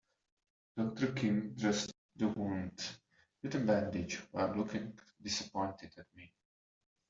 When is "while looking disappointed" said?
4.31-5.91